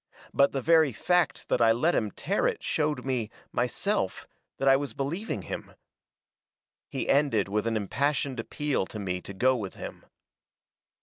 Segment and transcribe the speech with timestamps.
[0.33, 4.27] But the very fact that I let him tear it showed me, myself,
[4.57, 5.75] that I was believing him.
[6.89, 10.05] "He ended with an impassioned appeal to me to go with him.